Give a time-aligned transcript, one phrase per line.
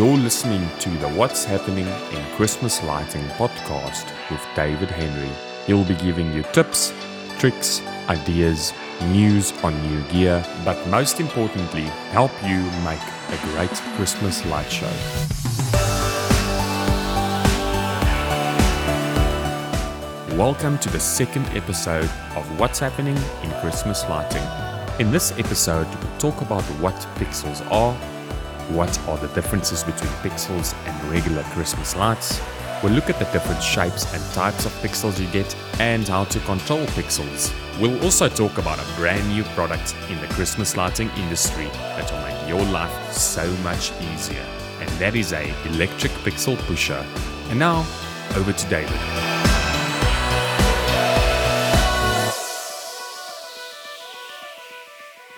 [0.00, 5.28] You're listening to the What's Happening in Christmas Lighting podcast with David Henry.
[5.66, 6.94] He'll be giving you tips,
[7.38, 8.72] tricks, ideas,
[9.08, 11.82] news on new gear, but most importantly,
[12.12, 14.90] help you make a great Christmas light show.
[20.34, 24.46] Welcome to the second episode of What's Happening in Christmas Lighting.
[24.98, 27.94] In this episode, we'll talk about what pixels are,
[28.70, 32.40] what are the differences between pixels and regular Christmas lights,
[32.82, 36.38] we'll look at the different shapes and types of pixels you get, and how to
[36.40, 37.52] control pixels.
[37.80, 41.66] We'll also talk about a brand new product in the Christmas lighting industry
[41.96, 44.44] that will make your life so much easier,
[44.80, 47.04] and that is a electric pixel pusher.
[47.48, 47.86] And now,
[48.36, 48.98] over to David.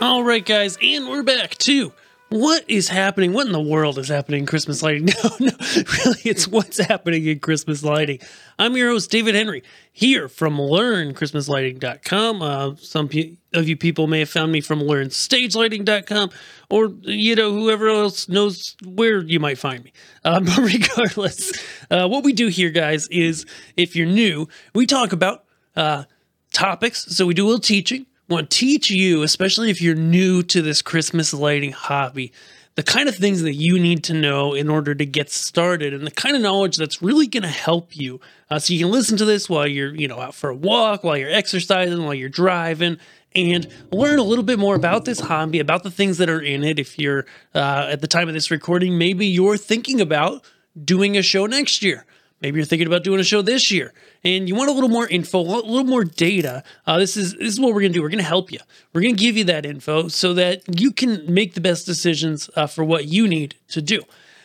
[0.00, 1.92] All right, guys, and we're back too.
[2.32, 3.34] What is happening?
[3.34, 5.10] What in the world is happening in Christmas lighting?
[5.22, 8.20] No, no, really, it's what's happening in Christmas lighting.
[8.58, 9.62] I'm your host, David Henry,
[9.92, 12.40] here from LearnChristmasLighting.com.
[12.40, 13.10] Uh, some
[13.52, 16.30] of you people may have found me from LearnStageLighting.com,
[16.70, 19.92] or you know, whoever else knows where you might find me.
[20.24, 21.52] Uh, but regardless,
[21.90, 23.44] uh, what we do here, guys, is
[23.76, 25.44] if you're new, we talk about
[25.76, 26.04] uh,
[26.54, 27.14] topics.
[27.14, 30.62] So we do a little teaching want to teach you, especially if you're new to
[30.62, 32.32] this Christmas lighting hobby,
[32.74, 36.06] the kind of things that you need to know in order to get started and
[36.06, 38.20] the kind of knowledge that's really going to help you.
[38.50, 41.04] Uh, so you can listen to this while you're, you know, out for a walk,
[41.04, 42.96] while you're exercising, while you're driving,
[43.34, 46.64] and learn a little bit more about this hobby, about the things that are in
[46.64, 46.78] it.
[46.78, 50.44] If you're uh, at the time of this recording, maybe you're thinking about
[50.82, 52.06] doing a show next year.
[52.42, 53.92] Maybe you're thinking about doing a show this year
[54.24, 56.64] and you want a little more info, a little more data.
[56.86, 58.02] Uh, this is this is what we're gonna do.
[58.02, 58.58] We're gonna help you.
[58.92, 62.66] We're gonna give you that info so that you can make the best decisions uh,
[62.66, 64.02] for what you need to do.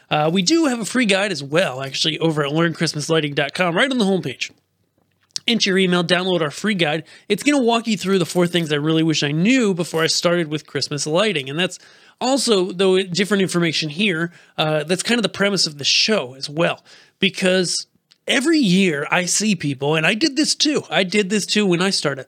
[0.10, 3.98] Uh, we do have a free guide as well, actually, over at learnchristmaslighting.com, right on
[3.98, 4.52] the homepage.
[5.48, 7.06] Enter your email, download our free guide.
[7.30, 10.04] It's going to walk you through the four things I really wish I knew before
[10.04, 11.50] I started with Christmas lighting.
[11.50, 11.80] And that's
[12.20, 14.32] also, though, different information here.
[14.58, 16.84] Uh, that's kind of the premise of the show as well
[17.20, 17.88] because
[18.28, 20.84] every year I see people, and I did this too.
[20.90, 22.28] I did this too when I started.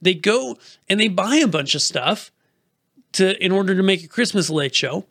[0.00, 0.56] They go
[0.88, 2.30] and they buy a bunch of stuff
[3.12, 5.06] to in order to make a Christmas light show,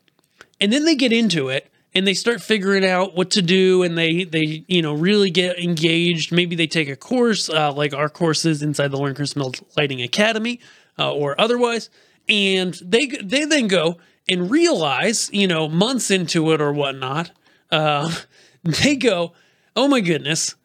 [0.59, 1.69] and then they get into it
[2.00, 5.60] and they start figuring out what to do, and they they you know really get
[5.60, 6.32] engaged.
[6.32, 10.62] Maybe they take a course uh, like our courses inside the Learn Christmas Lighting Academy
[10.98, 11.90] uh, or otherwise,
[12.30, 13.98] and they they then go
[14.30, 17.32] and realize you know months into it or whatnot.
[17.70, 18.16] Uh,
[18.64, 19.34] they go,
[19.76, 20.56] oh my goodness,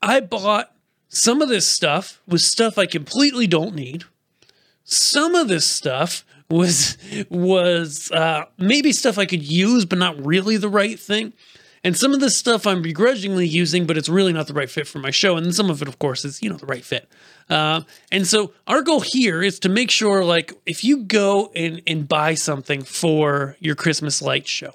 [0.00, 0.74] I bought
[1.10, 4.04] some of this stuff was stuff I completely don't need.
[4.84, 6.96] Some of this stuff was
[7.30, 11.32] was uh, maybe stuff I could use, but not really the right thing.
[11.84, 14.88] And some of this stuff I'm begrudgingly using, but it's really not the right fit
[14.88, 15.36] for my show.
[15.36, 17.08] And some of it, of course, is you know the right fit.
[17.48, 21.82] Uh, and so our goal here is to make sure, like, if you go and
[21.86, 24.74] and buy something for your Christmas light show,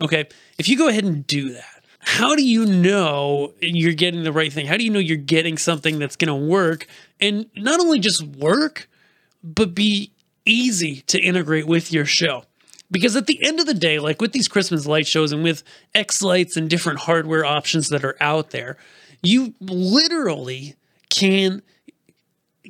[0.00, 0.26] okay,
[0.58, 4.52] if you go ahead and do that how do you know you're getting the right
[4.52, 4.66] thing?
[4.66, 6.88] How do you know you're getting something that's going to work
[7.20, 8.88] and not only just work,
[9.44, 10.11] but be
[10.44, 12.44] easy to integrate with your show?
[12.90, 15.62] Because at the end of the day, like with these Christmas light shows and with
[15.94, 18.76] xLights and different hardware options that are out there,
[19.22, 20.76] you literally
[21.08, 21.62] can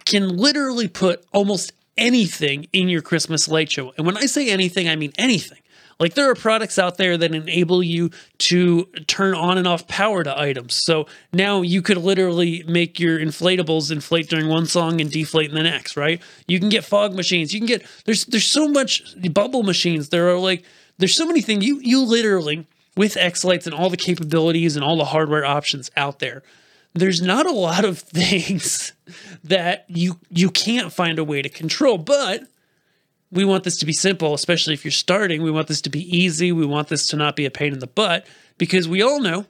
[0.05, 3.93] can literally put almost anything in your Christmas light show.
[3.97, 5.59] And when I say anything, I mean anything.
[6.03, 10.25] Like there are products out there that enable you to turn on and off power
[10.25, 10.81] to items.
[10.83, 15.55] So now you could literally make your inflatables inflate during one song and deflate in
[15.55, 16.21] the next, right?
[16.49, 17.53] You can get fog machines.
[17.53, 20.09] You can get there's there's so much bubble machines.
[20.09, 20.65] There are like
[20.99, 22.67] there's so many things you you literally
[22.97, 26.43] with xLights and all the capabilities and all the hardware options out there.
[26.95, 28.93] There's not a lot of things
[29.45, 32.43] that you you can't find a way to control, but
[33.31, 35.43] we want this to be simple, especially if you're starting.
[35.43, 36.53] We want this to be easy.
[36.53, 38.27] We want this to not be a pain in the butt
[38.59, 39.47] because we all know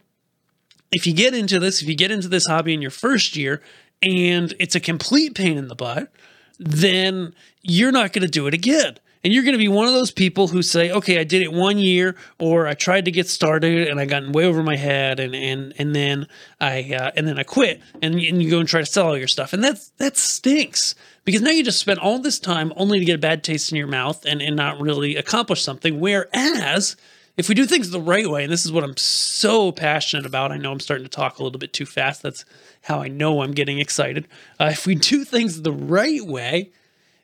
[0.92, 3.60] if you get into this, if you get into this hobby in your first year
[4.02, 6.12] and it's a complete pain in the butt,
[6.58, 8.98] then you're not going to do it again.
[9.24, 11.52] And you're going to be one of those people who say, "Okay, I did it
[11.52, 15.20] one year, or I tried to get started and I got way over my head,
[15.20, 16.26] and and and then
[16.60, 19.16] I uh, and then I quit." And, and you go and try to sell all
[19.16, 22.98] your stuff, and that's that stinks because now you just spent all this time only
[22.98, 26.00] to get a bad taste in your mouth and and not really accomplish something.
[26.00, 26.96] Whereas
[27.36, 30.52] if we do things the right way, and this is what I'm so passionate about,
[30.52, 32.22] I know I'm starting to talk a little bit too fast.
[32.22, 32.44] That's
[32.82, 34.26] how I know I'm getting excited.
[34.60, 36.72] Uh, if we do things the right way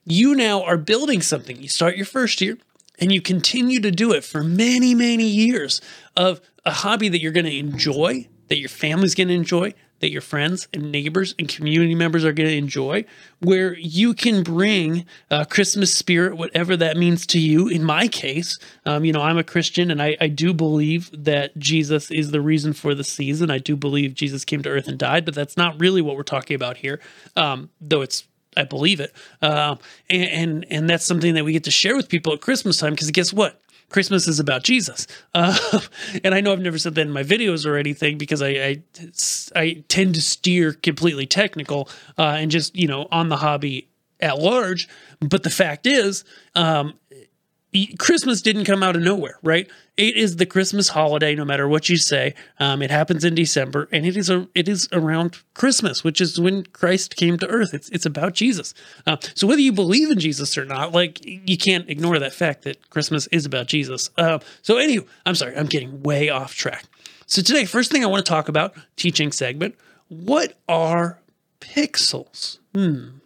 [0.08, 1.60] you now are building something.
[1.60, 2.58] You start your first year
[2.98, 5.80] and you continue to do it for many, many years
[6.16, 10.10] of a hobby that you're going to enjoy, that your family's going to enjoy, that
[10.10, 13.04] your friends and neighbors and community members are going to enjoy,
[13.40, 17.68] where you can bring uh, Christmas spirit, whatever that means to you.
[17.68, 21.56] In my case, um, you know, I'm a Christian and I, I do believe that
[21.58, 23.50] Jesus is the reason for the season.
[23.50, 26.22] I do believe Jesus came to earth and died, but that's not really what we're
[26.22, 27.00] talking about here,
[27.36, 28.27] um, though it's
[28.58, 29.76] I believe it, uh,
[30.10, 32.92] and, and and that's something that we get to share with people at Christmas time.
[32.92, 33.60] Because guess what?
[33.90, 35.06] Christmas is about Jesus.
[35.34, 35.80] Uh,
[36.24, 38.82] and I know I've never said that in my videos or anything because I I,
[39.56, 41.88] I tend to steer completely technical
[42.18, 43.88] uh, and just you know on the hobby
[44.20, 44.88] at large.
[45.20, 46.94] But the fact is, um,
[47.98, 49.68] Christmas didn't come out of nowhere, right?
[49.98, 52.34] It is the Christmas holiday, no matter what you say.
[52.58, 56.40] Um, it happens in December, and it is a it is around Christmas, which is
[56.40, 57.74] when Christ came to Earth.
[57.74, 58.72] It's it's about Jesus.
[59.06, 62.62] Uh, so whether you believe in Jesus or not, like you can't ignore that fact
[62.62, 64.08] that Christmas is about Jesus.
[64.16, 66.84] Uh, so anywho, I'm sorry, I'm getting way off track.
[67.26, 69.74] So today, first thing I want to talk about teaching segment.
[70.08, 71.18] What are
[71.60, 72.60] pixels?
[72.74, 73.17] Hmm.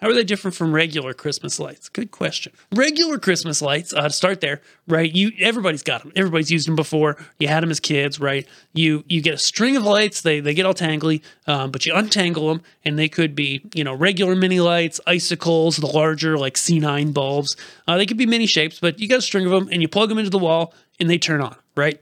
[0.00, 1.90] How are they different from regular Christmas lights?
[1.90, 2.52] Good question.
[2.74, 5.14] Regular Christmas lights, uh, to start there, right?
[5.14, 6.12] You everybody's got them.
[6.16, 7.18] Everybody's used them before.
[7.38, 8.46] You had them as kids, right?
[8.72, 10.22] You you get a string of lights.
[10.22, 13.84] They they get all tangly, um, but you untangle them, and they could be you
[13.84, 17.54] know regular mini lights, icicles, the larger like C9 bulbs.
[17.86, 19.88] Uh, they could be many shapes, but you got a string of them, and you
[19.88, 22.00] plug them into the wall, and they turn on, right?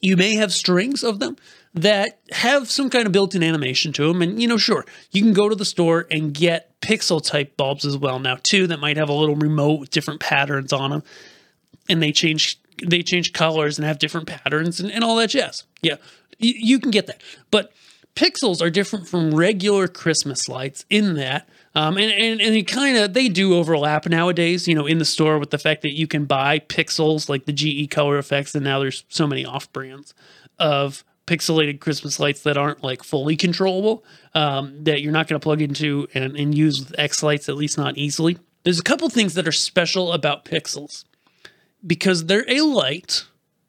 [0.00, 1.36] You may have strings of them
[1.74, 4.20] that have some kind of built in animation to them.
[4.20, 7.84] And, you know, sure, you can go to the store and get pixel type bulbs
[7.84, 11.02] as well now, too, that might have a little remote with different patterns on them.
[11.88, 15.64] And they change they change colors and have different patterns and, and all that jazz.
[15.82, 15.96] Yeah,
[16.38, 17.20] you, you can get that.
[17.50, 17.72] But
[18.14, 21.48] pixels are different from regular Christmas lights in that.
[21.74, 25.04] Um, and and, and it kind of they do overlap nowadays, you know, in the
[25.04, 28.54] store with the fact that you can buy pixels like the GE Color effects.
[28.54, 30.14] and now there's so many off brands
[30.58, 34.04] of pixelated Christmas lights that aren't like fully controllable
[34.34, 37.78] um, that you're not going to plug into and, and use with xLights, at least
[37.78, 38.38] not easily.
[38.64, 41.04] There's a couple things that are special about pixels
[41.86, 43.24] because they're a light.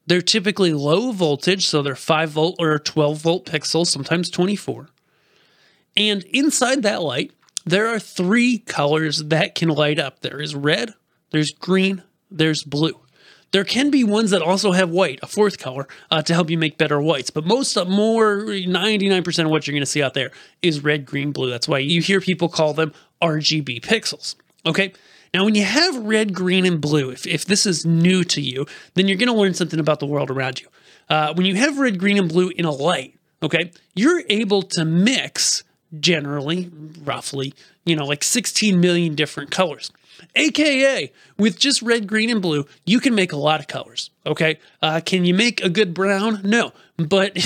[0.06, 4.90] They're typically low voltage, so they're 5 volt or 12 volt pixels, sometimes 24.
[5.96, 7.32] And inside that light,
[7.66, 10.94] there are three colors that can light up there is red,
[11.32, 13.00] there's green, there's blue.
[13.54, 16.58] There can be ones that also have white, a fourth color, uh, to help you
[16.58, 17.30] make better whites.
[17.30, 20.32] But most, uh, more, 99% of what you're going to see out there
[20.64, 21.52] is red, green, blue.
[21.52, 24.36] That's why you hear people call them RGB pixels.
[24.66, 24.92] Okay.
[25.36, 28.66] Now, when you have red, green, and blue, if, if this is new to you,
[28.96, 30.68] then you're going to learn something about the world around you.
[31.08, 34.84] Uh, when you have red, green, and blue in a light, okay, you're able to
[34.84, 35.64] mix
[36.00, 36.72] generally,
[37.04, 37.54] roughly,
[37.86, 39.92] you know, like 16 million different colors.
[40.36, 44.10] AKA, with just red, green, and blue, you can make a lot of colors.
[44.26, 46.42] Okay, uh, can you make a good brown?
[46.44, 47.38] No, but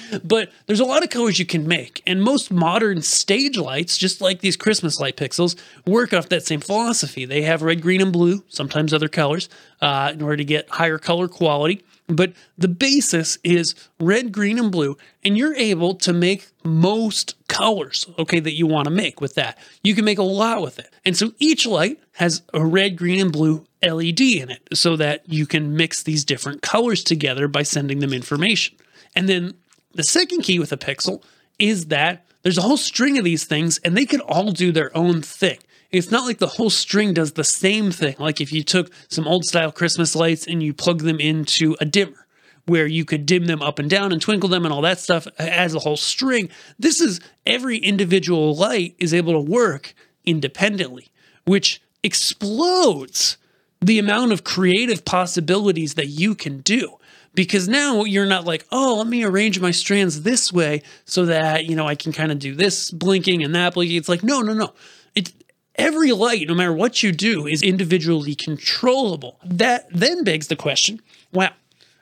[0.24, 4.20] but there's a lot of colors you can make, and most modern stage lights, just
[4.20, 5.56] like these Christmas light pixels,
[5.86, 7.24] work off that same philosophy.
[7.24, 9.48] They have red, green, and blue, sometimes other colors,
[9.80, 11.84] uh, in order to get higher color quality.
[12.08, 18.06] But the basis is red, green, and blue, and you're able to make most colors,
[18.18, 19.58] okay, that you want to make with that.
[19.82, 20.92] You can make a lot with it.
[21.04, 25.28] And so each light has a red, green, and blue LED in it so that
[25.28, 28.76] you can mix these different colors together by sending them information.
[29.14, 29.54] And then
[29.92, 31.22] the second key with a pixel
[31.58, 34.96] is that there's a whole string of these things and they can all do their
[34.96, 35.58] own thing.
[35.96, 38.16] It's not like the whole string does the same thing.
[38.18, 41.84] Like if you took some old style Christmas lights and you plug them into a
[41.84, 42.26] dimmer,
[42.66, 45.26] where you could dim them up and down and twinkle them and all that stuff
[45.38, 46.48] as a whole string.
[46.78, 51.08] This is every individual light is able to work independently,
[51.44, 53.38] which explodes
[53.80, 56.96] the amount of creative possibilities that you can do
[57.34, 61.66] because now you're not like, oh, let me arrange my strands this way so that,
[61.66, 63.96] you know, I can kind of do this blinking and that blinking.
[63.96, 64.72] It's like, no, no, no.
[65.14, 65.32] It,
[65.76, 69.38] every light, no matter what you do, is individually controllable.
[69.44, 71.00] That then begs the question
[71.32, 71.52] wow,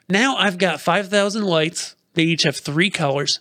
[0.07, 1.95] now I've got 5,000 lights.
[2.13, 3.39] They each have three colors.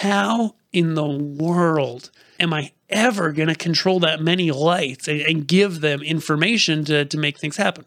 [0.00, 2.10] How in the world
[2.40, 7.04] am I ever going to control that many lights and, and, give them information to,
[7.04, 7.84] to make things happen?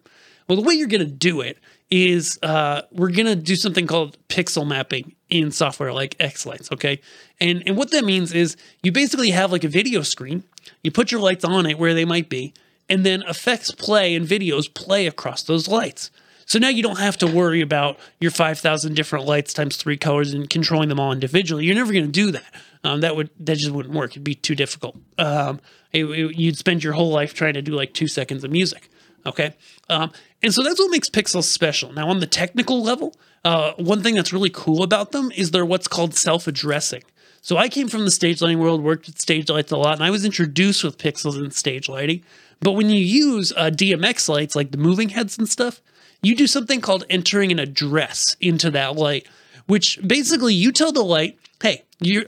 [0.48, 1.58] Well, the way you're going to do it
[1.90, 7.02] is uh, we're going to do something called pixel mapping in software like xLights, okay?
[7.40, 10.44] And, and what that means is you basically have like a video screen,
[10.84, 12.54] you put your lights on it where they might be,
[12.90, 16.12] and then effects play and videos play across those lights.
[16.46, 20.34] So now you don't have to worry about your 5,000 different lights times three colors
[20.34, 21.66] and controlling them all individually.
[21.66, 22.54] You're never going to do that.
[22.86, 24.12] Um, that would that just wouldn't work.
[24.12, 24.96] It'd be too difficult.
[25.18, 25.60] Um,
[25.92, 28.90] it, it, you'd spend your whole life trying to do like two seconds of music.
[29.28, 29.54] Okay.
[29.90, 31.92] Um, and so that's what makes pixels special.
[31.92, 35.66] Now, on the technical level, uh, one thing that's really cool about them is they're
[35.66, 37.04] what's called self addressing.
[37.42, 40.04] So I came from the stage lighting world, worked with stage lights a lot, and
[40.04, 42.24] I was introduced with pixels in stage lighting.
[42.60, 45.82] But when you use uh, DMX lights, like the moving heads and stuff,
[46.22, 49.28] you do something called entering an address into that light,
[49.68, 51.84] which basically you tell the light, hey,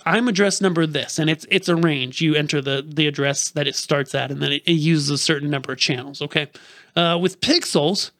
[0.05, 2.21] I'm address number this, and it's it's a range.
[2.21, 5.17] You enter the the address that it starts at, and then it, it uses a
[5.17, 6.21] certain number of channels.
[6.21, 6.47] Okay,
[6.99, 8.11] uh, with pixels,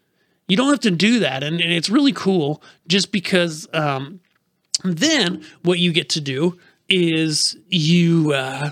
[0.48, 3.68] you don't have to do that, and, and it's really cool just because.
[3.74, 4.22] Um,
[4.84, 6.58] then what you get to do
[6.88, 8.72] is you uh,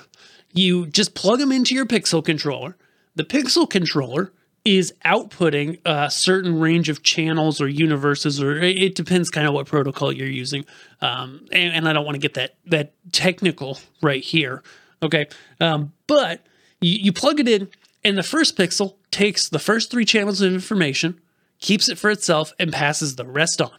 [0.54, 2.78] you just plug them into your pixel controller.
[3.16, 4.32] The pixel controller
[4.64, 9.66] is outputting a certain range of channels or universes, or it depends kind of what
[9.66, 10.66] protocol you're using.
[11.02, 14.64] Um, and, and, I don't want to get that that technical right here.
[15.04, 15.28] Okay,
[15.60, 16.46] um, but
[16.80, 17.70] you, you plug it in,
[18.08, 21.20] and the first pixel takes the first three channels of information,
[21.60, 23.78] keeps it for itself, and passes the rest on.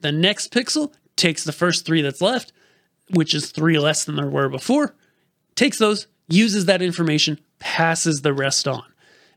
[0.00, 2.52] The next pixel takes the first three that's left,
[3.10, 4.96] which is three less than there were before,
[5.54, 8.82] takes those, uses that information, passes the rest on.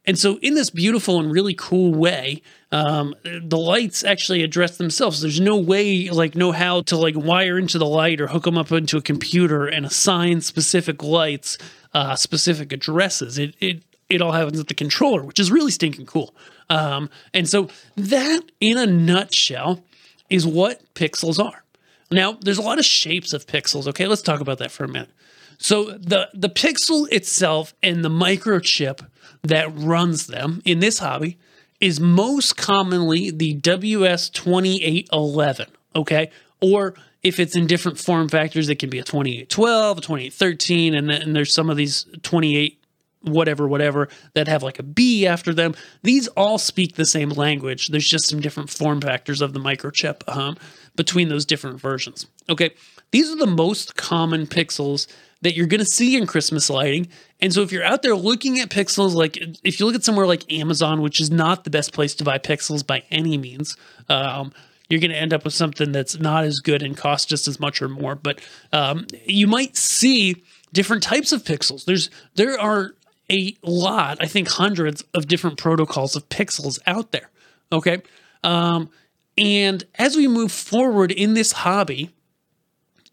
[0.03, 5.21] And so, in this beautiful and really cool way, um, the lights actually address themselves.
[5.21, 8.57] There's no way, like, know how to like wire into the light or hook them
[8.57, 11.57] up into a computer and assign specific lights,
[11.93, 13.37] uh, specific addresses.
[13.37, 16.33] It it it all happens at the controller, which is really stinking cool.
[16.69, 19.83] Um, and so, that in a nutshell
[20.29, 21.63] is what pixels are.
[22.11, 23.87] Now, there's a lot of shapes of pixels.
[23.87, 25.09] Okay, let's talk about that for a minute.
[25.57, 29.07] So the the pixel itself and the microchip
[29.43, 31.37] that runs them in this hobby
[31.79, 36.29] is most commonly the WS2811, okay?
[36.61, 36.93] Or
[37.23, 41.33] if it's in different form factors, it can be a 2812, a 2813, and then
[41.33, 42.82] there's some of these 28
[43.23, 45.75] whatever, whatever that have like a B after them.
[46.03, 47.87] These all speak the same language.
[47.87, 50.57] There's just some different form factors of the microchip um,
[50.95, 52.27] between those different versions.
[52.49, 52.71] Okay,
[53.11, 55.07] these are the most common pixels
[55.41, 57.07] that you're going to see in Christmas lighting.
[57.41, 60.25] And so if you're out there looking at pixels, like if you look at somewhere
[60.25, 63.75] like Amazon, which is not the best place to buy pixels by any means,
[64.09, 64.53] um,
[64.89, 67.59] you're going to end up with something that's not as good and costs just as
[67.59, 68.15] much or more.
[68.15, 71.85] But um, you might see different types of pixels.
[71.85, 72.95] There's there are
[73.33, 77.29] a lot, I think hundreds of different protocols of pixels out there.
[77.71, 78.01] Okay.
[78.43, 78.89] Um,
[79.37, 82.11] and as we move forward in this hobby,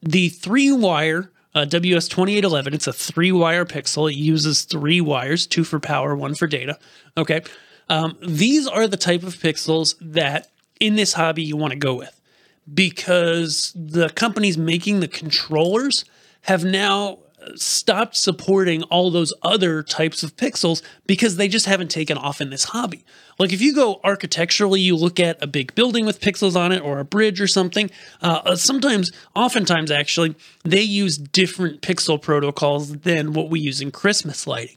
[0.03, 4.11] the three wire uh, WS2811, it's a three wire pixel.
[4.11, 6.79] It uses three wires, two for power, one for data.
[7.17, 7.43] Okay.
[7.89, 11.95] Um, these are the type of pixels that in this hobby you want to go
[11.95, 12.21] with
[12.73, 16.05] because the companies making the controllers
[16.43, 17.19] have now
[17.57, 22.51] stopped supporting all those other types of pixels because they just haven't taken off in
[22.51, 23.05] this hobby.
[23.39, 26.83] Like if you go architecturally, you look at a big building with pixels on it
[26.83, 27.91] or a bridge or something.
[28.21, 34.47] Uh, sometimes, oftentimes actually, they use different pixel protocols than what we use in Christmas
[34.47, 34.77] lighting.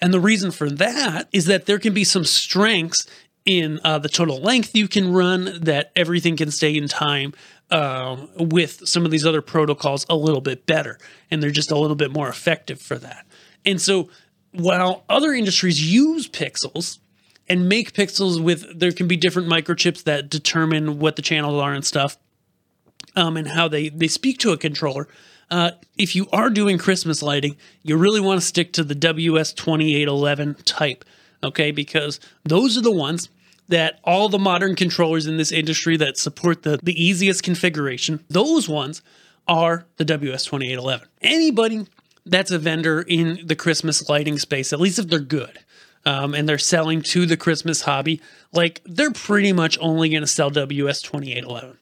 [0.00, 3.06] And the reason for that is that there can be some strengths
[3.44, 7.34] in uh, the total length you can run, that everything can stay in time
[7.70, 10.98] um, with some of these other protocols a little bit better.
[11.30, 13.26] And they're just a little bit more effective for that.
[13.64, 14.08] And so
[14.52, 16.98] while other industries use pixels
[17.48, 21.72] and make pixels with, there can be different microchips that determine what the channels are
[21.72, 22.16] and stuff.
[23.16, 25.06] Um, and how they, they speak to a controller.
[25.48, 30.62] Uh, if you are doing Christmas lighting, you really want to stick to the WS2811
[30.64, 31.04] type,
[31.44, 31.70] okay?
[31.70, 33.28] Because those are the ones
[33.68, 38.68] that all the modern controllers in this industry that support the, the easiest configuration, those
[38.68, 39.02] ones
[39.48, 41.04] are the WS2811.
[41.22, 41.86] Anybody
[42.26, 45.60] that's a vendor in the Christmas lighting space, at least if they're good,
[46.06, 48.20] um, and they're selling to the Christmas hobby,
[48.52, 51.76] like they're pretty much only going to sell WS2811.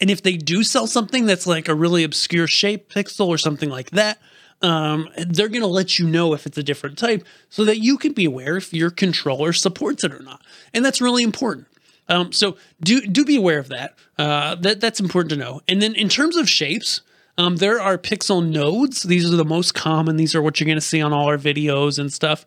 [0.00, 3.68] And if they do sell something that's like a really obscure shape pixel or something
[3.68, 4.18] like that,
[4.62, 7.96] um, they're going to let you know if it's a different type so that you
[7.96, 10.42] can be aware if your controller supports it or not.
[10.74, 11.66] And that's really important.
[12.08, 13.98] Um, so do do be aware of that.
[14.18, 15.60] Uh, that that's important to know.
[15.68, 17.02] And then in terms of shapes,
[17.36, 19.02] um, there are pixel nodes.
[19.02, 20.16] These are the most common.
[20.16, 22.46] These are what you're going to see on all our videos and stuff.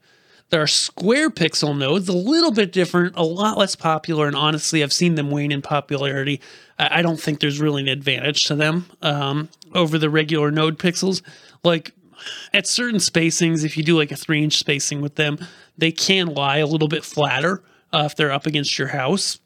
[0.50, 4.84] There are square pixel nodes, a little bit different, a lot less popular, and honestly,
[4.84, 6.42] I've seen them wane in popularity.
[6.78, 11.22] I don't think there's really an advantage to them um, over the regular node pixels.
[11.64, 11.94] Like
[12.54, 15.38] at certain spacings, if you do like a three inch spacing with them,
[15.78, 17.64] they can lie a little bit flatter
[17.94, 19.40] uh, if they're up against your house.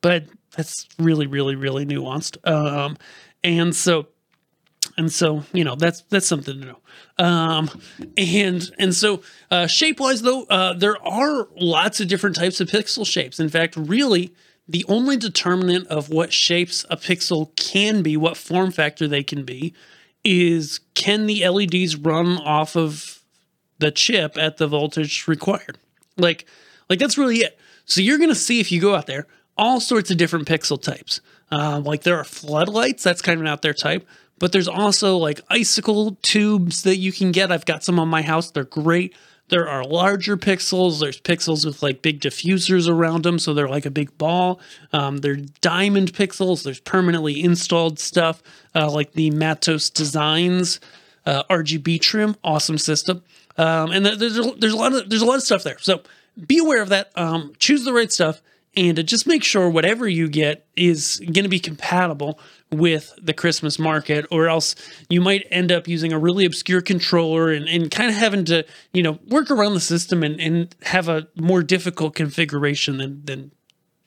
[0.00, 0.24] But
[0.56, 2.46] that's really, really, really nuanced.
[2.48, 2.96] Um,
[3.42, 4.08] and so
[4.96, 6.78] and so you know that's that's something to know.
[7.18, 7.70] Um,
[8.16, 12.68] and and so uh, shape wise though, uh, there are lots of different types of
[12.68, 13.38] pixel shapes.
[13.38, 14.34] In fact, really,
[14.68, 19.44] the only determinant of what shapes a pixel can be, what form factor they can
[19.44, 19.74] be,
[20.26, 23.22] is can the LEDs run off of
[23.78, 25.78] the chip at the voltage required?
[26.18, 26.46] Like,
[26.90, 27.58] like that's really it.
[27.84, 31.20] So you're gonna see if you go out there all sorts of different pixel types.
[31.50, 34.06] Um, like there are floodlights, that's kind of an out there type,
[34.38, 37.52] but there's also like icicle tubes that you can get.
[37.52, 39.14] I've got some on my house, they're great.
[39.48, 41.00] There are larger pixels.
[41.00, 44.60] There's pixels with like big diffusers around them, so they're like a big ball.
[44.92, 46.64] Um, they're diamond pixels.
[46.64, 48.42] There's permanently installed stuff
[48.74, 50.80] uh, like the Mattos Designs
[51.26, 53.22] uh, RGB trim, awesome system.
[53.58, 55.78] Um, and there's a, there's a lot of there's a lot of stuff there.
[55.78, 56.02] So
[56.46, 57.10] be aware of that.
[57.16, 58.40] Um, choose the right stuff
[58.76, 62.38] and just make sure whatever you get is going to be compatible
[62.70, 64.74] with the Christmas market, or else
[65.08, 68.66] you might end up using a really obscure controller and, and kind of having to,
[68.92, 73.50] you know, work around the system and, and have a more difficult configuration than, than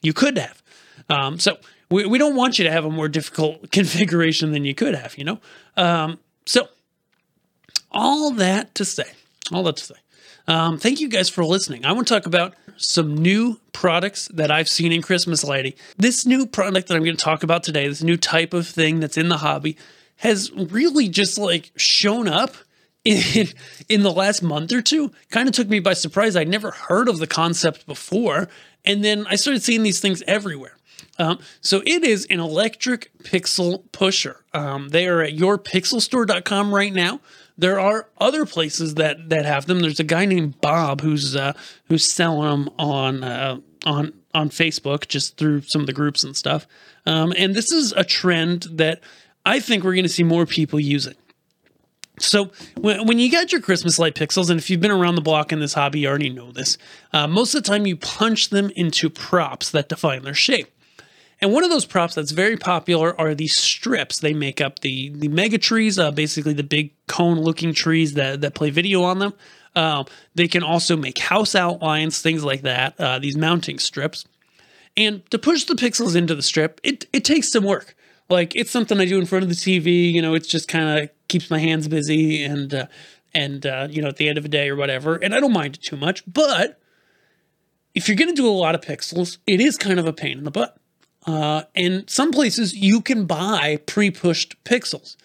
[0.03, 0.61] you could have.
[1.09, 1.57] Um, so
[1.89, 5.17] we, we don't want you to have a more difficult configuration than you could have,
[5.17, 5.39] you know?
[5.77, 6.67] Um, so
[7.91, 9.11] all that to say,
[9.51, 9.95] all that to say,
[10.47, 11.85] um, thank you guys for listening.
[11.85, 15.73] I want to talk about some new products that I've seen in Christmas lighting.
[15.97, 18.99] This new product that I'm going to talk about today, this new type of thing
[18.99, 19.77] that's in the hobby,
[20.17, 22.55] has really just like shown up
[23.05, 23.47] in
[23.89, 25.11] in the last month or two.
[25.29, 26.35] Kind of took me by surprise.
[26.35, 28.49] I'd never heard of the concept before,
[28.85, 30.77] and then I started seeing these things everywhere.
[31.17, 34.43] Um, so it is an electric pixel pusher.
[34.53, 37.19] Um, they are at yourpixelstore.com right now.
[37.59, 39.81] There are other places that that have them.
[39.81, 41.53] There's a guy named Bob who's uh,
[41.85, 46.35] who's selling them on uh, on on Facebook just through some of the groups and
[46.35, 46.67] stuff.
[47.05, 49.01] Um, and this is a trend that
[49.45, 51.15] I think we're going to see more people using.
[52.19, 55.21] So when, when you got your Christmas light pixels, and if you've been around the
[55.21, 56.77] block in this hobby, you already know this.
[57.13, 60.69] Uh, most of the time, you punch them into props that define their shape.
[61.41, 64.19] And one of those props that's very popular are these strips.
[64.19, 68.41] They make up the the mega trees, uh, basically the big cone looking trees that
[68.41, 69.33] that play video on them.
[69.75, 70.03] Uh,
[70.35, 72.99] they can also make house outlines, things like that.
[72.99, 74.25] Uh, these mounting strips,
[74.97, 77.95] and to push the pixels into the strip, it it takes some work.
[78.29, 80.11] Like it's something I do in front of the TV.
[80.11, 82.87] You know, it's just kind of keeps my hands busy and uh,
[83.33, 85.15] and uh, you know at the end of the day or whatever.
[85.15, 86.79] And I don't mind it too much, but
[87.95, 90.37] if you're going to do a lot of pixels, it is kind of a pain
[90.37, 90.78] in the butt.
[91.25, 95.15] Uh, and some places you can buy pre-pushed pixels.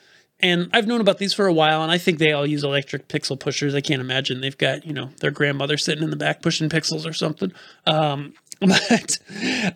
[0.40, 3.08] And I've known about these for a while, and I think they all use electric
[3.08, 3.74] pixel pushers.
[3.74, 7.08] I can't imagine they've got, you know, their grandmother sitting in the back pushing pixels
[7.08, 7.52] or something.
[7.86, 9.18] Um, but,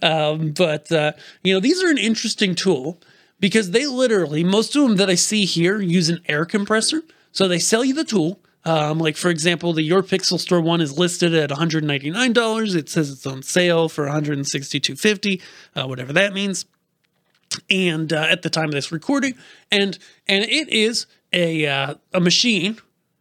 [0.02, 3.00] um, but uh, you know, these are an interesting tool
[3.40, 7.02] because they literally, most of them that I see here use an air compressor.
[7.32, 10.82] So they sell you the tool, um, like for example, the Your Pixel Store one
[10.82, 12.74] is listed at $199.
[12.76, 15.40] It says it's on sale for $162.50,
[15.74, 16.66] uh, whatever that means.
[17.70, 19.34] And uh, at the time of this recording,
[19.72, 22.76] and and it is a uh, a machine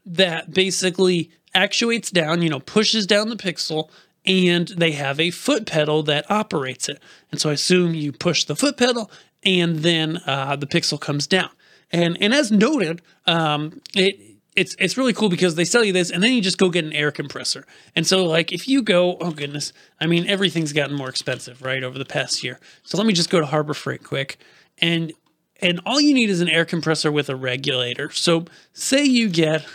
[0.05, 3.89] that basically actuates down, you know, pushes down the pixel,
[4.25, 7.01] and they have a foot pedal that operates it.
[7.31, 9.09] And so I assume you push the foot pedal,
[9.43, 11.51] and then uh, the pixel comes down.
[11.89, 14.26] And and as noted, um, it
[14.57, 16.83] it's it's really cool because they sell you this and then you just go get
[16.83, 17.65] an air compressor.
[17.95, 21.83] And so like if you go, oh goodness, I mean everything's gotten more expensive, right,
[21.83, 22.59] over the past year.
[22.83, 24.37] So let me just go to Harbor Freight quick
[24.79, 25.13] and
[25.61, 28.09] and all you need is an air compressor with a regulator.
[28.09, 29.65] So say you get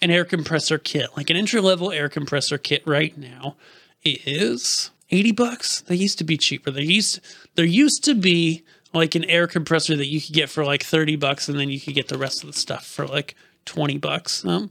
[0.00, 3.56] an air compressor kit, like an entry level air compressor kit right now
[4.04, 5.82] is 80 bucks.
[5.82, 6.70] They used to be cheaper.
[6.70, 7.20] There used
[7.56, 11.16] there used to be like an air compressor that you could get for like 30
[11.16, 13.34] bucks and then you could get the rest of the stuff for like
[13.68, 14.44] 20 bucks.
[14.44, 14.70] Um,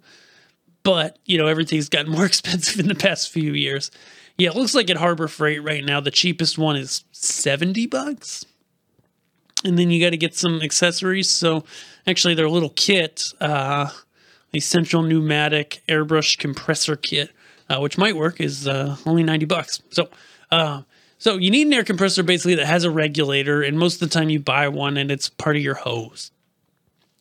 [0.84, 3.92] but, you know, everything's gotten more expensive in the past few years.
[4.38, 8.46] Yeah, it looks like at Harbor Freight right now, the cheapest one is 70 bucks.
[9.66, 11.30] And then you got to get some accessories.
[11.30, 11.64] So
[12.06, 13.90] actually, their little kit, uh,
[14.54, 17.32] a central pneumatic airbrush compressor kit,
[17.70, 19.82] uh, which might work, is uh, only 90 bucks.
[19.90, 20.10] So,
[20.52, 20.84] uh,
[21.18, 24.14] so you need an air compressor basically that has a regulator, and most of the
[24.14, 26.32] time you buy one and it's part of your hose.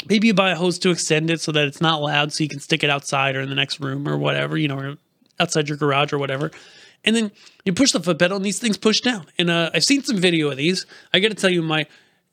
[0.08, 2.48] Maybe you buy a hose to extend it so that it's not loud, so you
[2.48, 4.96] can stick it outside or in the next room or whatever, you know, or
[5.40, 6.50] outside your garage or whatever.
[7.04, 7.32] And then
[7.64, 9.26] you push the foot pedal, and these things push down.
[9.38, 10.86] And uh, I've seen some video of these.
[11.14, 11.86] I got to tell you, my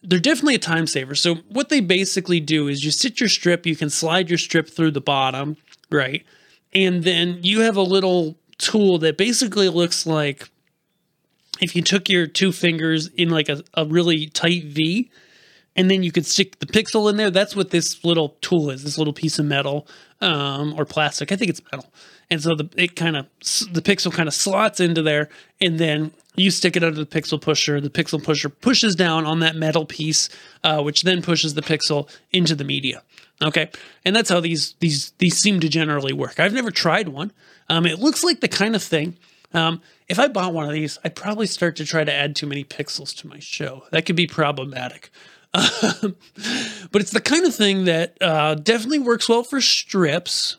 [0.04, 1.16] they're definitely a time saver.
[1.16, 4.70] So what they basically do is you sit your strip, you can slide your strip
[4.70, 5.56] through the bottom,
[5.90, 6.26] right?
[6.74, 10.50] And then you have a little tool that basically looks like
[11.62, 15.10] if you took your two fingers in like a, a really tight V
[15.76, 17.32] and then you could stick the pixel in there.
[17.32, 18.84] That's what this little tool is.
[18.84, 19.88] This little piece of metal
[20.22, 21.32] um, or plastic.
[21.32, 21.92] I think it's metal.
[22.30, 23.28] And so the it kind of
[23.72, 27.40] the pixel kind of slots into there, and then you stick it under the pixel
[27.40, 27.80] pusher.
[27.80, 30.30] The pixel pusher pushes down on that metal piece,
[30.64, 33.04] uh, which then pushes the pixel into the media.
[33.42, 33.70] Okay,
[34.06, 36.40] and that's how these these these seem to generally work.
[36.40, 37.32] I've never tried one.
[37.70, 39.18] Um, it looks like the kind of thing.
[39.54, 42.48] Um, if I bought one of these, I'd probably start to try to add too
[42.48, 43.84] many pixels to my show.
[43.92, 45.12] That could be problematic.
[46.92, 50.58] but it's the kind of thing that uh, definitely works well for strips.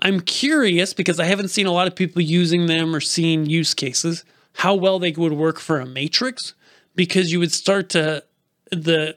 [0.00, 3.72] I'm curious because I haven't seen a lot of people using them or seen use
[3.72, 6.54] cases how well they would work for a matrix
[6.94, 8.22] because you would start to
[8.70, 9.16] the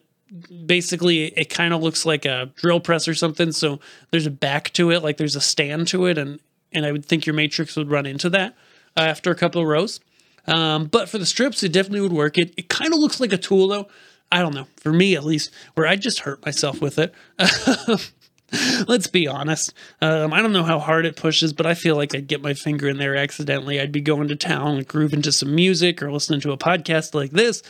[0.65, 3.79] basically it kind of looks like a drill press or something so
[4.11, 6.39] there's a back to it like there's a stand to it and
[6.73, 8.55] and I would think your matrix would run into that
[8.97, 10.01] uh, after a couple of rows.
[10.45, 12.37] Um, but for the strips it definitely would work.
[12.37, 13.87] It, it kind of looks like a tool though
[14.31, 17.13] I don't know, for me at least, where I just hurt myself with it.
[18.87, 19.73] Let's be honest.
[20.01, 22.53] Um, I don't know how hard it pushes, but I feel like I'd get my
[22.53, 23.79] finger in there accidentally.
[23.79, 27.31] I'd be going to town, grooving to some music or listening to a podcast like
[27.31, 27.63] this,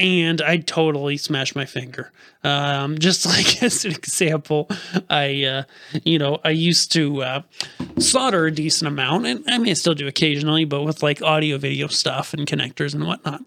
[0.00, 2.10] and I'd totally smash my finger.
[2.42, 4.68] Um, just like as an example,
[5.08, 5.62] I, uh,
[6.04, 7.42] you know, I used to uh,
[7.98, 11.86] solder a decent amount, and I may still do occasionally, but with like audio video
[11.88, 13.42] stuff and connectors and whatnot.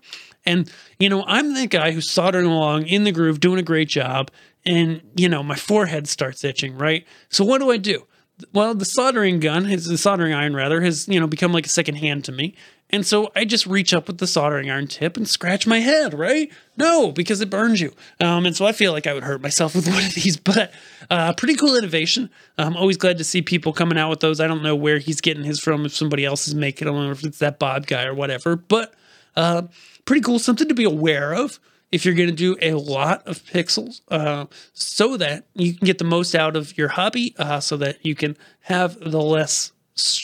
[0.46, 3.89] And, you know, I'm the guy who's soldering along in the groove, doing a great
[3.89, 4.30] job.
[4.66, 7.06] And, you know, my forehead starts itching, right?
[7.30, 8.06] So what do I do?
[8.52, 11.70] Well, the soldering gun, his, the soldering iron rather, has, you know, become like a
[11.70, 12.56] second hand to me.
[12.89, 16.13] And so I just reach up with the soldering iron tip and scratch my head,
[16.13, 16.52] right?
[16.78, 17.91] No, because it burns you.
[18.19, 20.72] Um, and so I feel like I would hurt myself with one of these, but
[21.10, 22.30] uh, pretty cool innovation.
[22.58, 24.39] I'm always glad to see people coming out with those.
[24.39, 27.12] I don't know where he's getting his from, if somebody else is making them, or
[27.12, 28.56] if it's that Bob guy or whatever.
[28.56, 28.93] But
[29.36, 29.63] uh,
[30.06, 31.60] pretty cool, something to be aware of
[31.91, 36.00] if you're going to do a lot of pixels uh, so that you can get
[36.00, 39.72] the most out of your hobby uh, so that you can have the less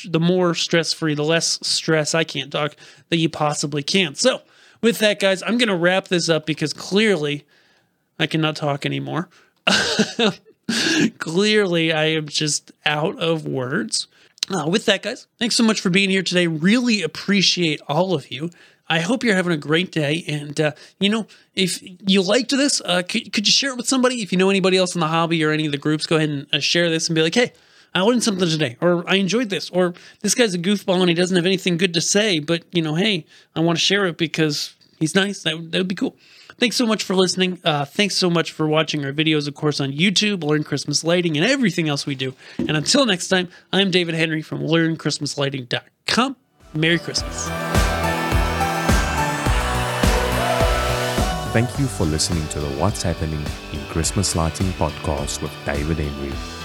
[0.10, 2.76] the more stress free the less stress i can't talk
[3.10, 4.16] that you possibly can.
[4.16, 4.42] So
[4.82, 7.46] with that guys i'm going to wrap this up because clearly
[8.20, 9.30] i cannot talk anymore.
[11.18, 14.08] Clearly i am just out of words.
[14.50, 16.48] Uh, with that guys thanks so much for being here today.
[16.48, 18.50] Really appreciate all of you.
[18.90, 20.24] I hope you're having a great day.
[20.28, 23.88] And, uh, you know, if you liked this, uh, could, could you share it with
[23.88, 24.24] somebody?
[24.24, 26.30] If you know anybody else in the hobby or any of the groups, go ahead
[26.30, 27.54] and uh, share this and be like, hey,
[27.94, 31.16] I learned something today, or I enjoyed this, or this guy's a goofball and he
[31.16, 33.26] doesn't have anything good to say, but, you know, hey,
[33.56, 35.44] I want to share it because he's nice.
[35.44, 36.16] That, that would be cool.
[36.60, 37.60] Thanks so much for listening.
[37.64, 41.38] Uh, thanks so much for watching our videos, of course, on YouTube, Learn Christmas Lighting,
[41.38, 42.36] and everything else we do.
[42.58, 46.36] And until next time, I'm David Henry from LearnChristmasLighting.com.
[46.74, 47.48] Merry Christmas.
[51.52, 56.59] Thank you for listening to the What's Happening in Christmas Lighting podcast with David Henry.